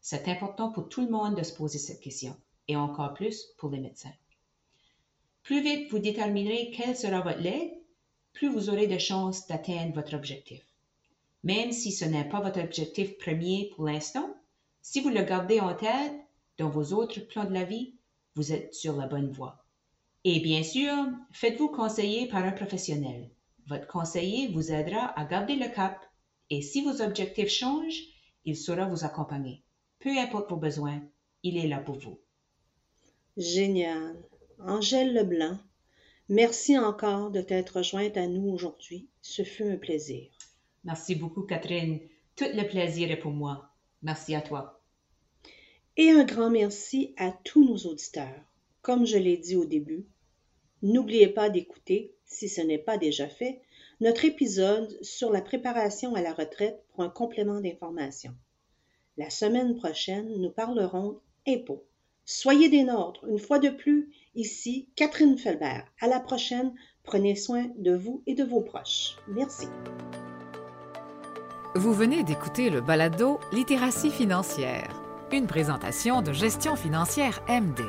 C'est 0.00 0.28
important 0.28 0.70
pour 0.70 0.88
tout 0.88 1.02
le 1.02 1.10
monde 1.10 1.36
de 1.36 1.42
se 1.42 1.54
poser 1.54 1.78
cette 1.78 2.00
question, 2.00 2.36
et 2.66 2.76
encore 2.76 3.14
plus 3.14 3.46
pour 3.58 3.70
les 3.70 3.80
médecins. 3.80 4.12
Plus 5.48 5.62
vite 5.62 5.90
vous 5.90 5.98
déterminerez 5.98 6.70
quelle 6.72 6.94
sera 6.94 7.22
votre 7.22 7.40
legs, 7.40 7.72
plus 8.34 8.50
vous 8.50 8.68
aurez 8.68 8.86
de 8.86 8.98
chances 8.98 9.46
d'atteindre 9.46 9.94
votre 9.94 10.14
objectif. 10.14 10.60
Même 11.42 11.72
si 11.72 11.90
ce 11.90 12.04
n'est 12.04 12.28
pas 12.28 12.42
votre 12.42 12.60
objectif 12.60 13.16
premier 13.16 13.70
pour 13.74 13.86
l'instant, 13.86 14.28
si 14.82 15.00
vous 15.00 15.08
le 15.08 15.22
gardez 15.22 15.58
en 15.58 15.74
tête 15.74 16.12
dans 16.58 16.68
vos 16.68 16.92
autres 16.92 17.20
plans 17.20 17.46
de 17.46 17.54
la 17.54 17.64
vie, 17.64 17.94
vous 18.34 18.52
êtes 18.52 18.74
sur 18.74 18.94
la 18.94 19.06
bonne 19.06 19.30
voie. 19.30 19.64
Et 20.24 20.40
bien 20.40 20.62
sûr, 20.62 20.92
faites-vous 21.32 21.70
conseiller 21.70 22.28
par 22.28 22.44
un 22.44 22.52
professionnel. 22.52 23.30
Votre 23.68 23.86
conseiller 23.86 24.48
vous 24.48 24.70
aidera 24.70 25.18
à 25.18 25.24
garder 25.24 25.56
le 25.56 25.74
cap 25.74 25.98
et 26.50 26.60
si 26.60 26.82
vos 26.82 27.00
objectifs 27.00 27.48
changent, 27.48 28.02
il 28.44 28.54
saura 28.54 28.84
vous 28.84 29.06
accompagner. 29.06 29.62
Peu 29.98 30.10
importe 30.10 30.50
vos 30.50 30.56
besoins, 30.56 31.00
il 31.42 31.56
est 31.56 31.68
là 31.68 31.78
pour 31.78 31.98
vous. 31.98 32.20
Génial. 33.38 34.14
Angèle 34.60 35.14
Leblanc, 35.14 35.56
merci 36.28 36.76
encore 36.76 37.30
de 37.30 37.40
t'être 37.40 37.82
jointe 37.82 38.16
à 38.16 38.26
nous 38.26 38.50
aujourd'hui. 38.50 39.08
Ce 39.22 39.44
fut 39.44 39.62
un 39.62 39.76
plaisir. 39.76 40.28
Merci 40.82 41.14
beaucoup, 41.14 41.42
Catherine. 41.42 42.00
Tout 42.34 42.48
le 42.52 42.66
plaisir 42.66 43.10
est 43.12 43.20
pour 43.20 43.30
moi. 43.30 43.70
Merci 44.02 44.34
à 44.34 44.40
toi. 44.40 44.82
Et 45.96 46.10
un 46.10 46.24
grand 46.24 46.50
merci 46.50 47.14
à 47.18 47.30
tous 47.44 47.64
nos 47.64 47.90
auditeurs. 47.90 48.42
Comme 48.82 49.06
je 49.06 49.16
l'ai 49.16 49.36
dit 49.36 49.54
au 49.54 49.64
début, 49.64 50.06
n'oubliez 50.82 51.28
pas 51.28 51.50
d'écouter, 51.50 52.14
si 52.26 52.48
ce 52.48 52.60
n'est 52.60 52.78
pas 52.78 52.98
déjà 52.98 53.28
fait, 53.28 53.62
notre 54.00 54.24
épisode 54.24 54.98
sur 55.02 55.30
la 55.30 55.40
préparation 55.40 56.16
à 56.16 56.20
la 56.20 56.32
retraite 56.32 56.82
pour 56.88 57.04
un 57.04 57.10
complément 57.10 57.60
d'information. 57.60 58.34
La 59.16 59.30
semaine 59.30 59.76
prochaine, 59.76 60.36
nous 60.36 60.50
parlerons 60.50 61.20
impôts. 61.46 61.87
Soyez 62.30 62.68
des 62.68 62.84
nôtres. 62.84 63.24
Une 63.26 63.38
fois 63.38 63.58
de 63.58 63.70
plus, 63.70 64.10
ici 64.34 64.90
Catherine 64.96 65.38
Felbert. 65.38 65.86
À 65.98 66.08
la 66.08 66.20
prochaine. 66.20 66.74
Prenez 67.02 67.34
soin 67.34 67.68
de 67.78 67.96
vous 67.96 68.22
et 68.26 68.34
de 68.34 68.44
vos 68.44 68.60
proches. 68.60 69.16
Merci. 69.28 69.66
Vous 71.74 71.94
venez 71.94 72.24
d'écouter 72.24 72.68
le 72.68 72.82
balado 72.82 73.40
Littératie 73.50 74.10
financière, 74.10 74.90
une 75.32 75.46
présentation 75.46 76.20
de 76.20 76.34
gestion 76.34 76.76
financière 76.76 77.42
MD. 77.48 77.80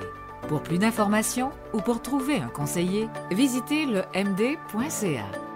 Pour 0.47 0.63
plus 0.63 0.77
d'informations 0.77 1.51
ou 1.73 1.81
pour 1.81 2.01
trouver 2.01 2.37
un 2.37 2.47
conseiller, 2.47 3.09
visitez 3.31 3.85
le 3.85 4.03
md.ca. 4.15 5.48